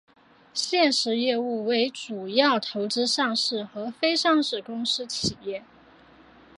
[0.51, 5.63] 现时业务为主要投资上市和非上市公司企业。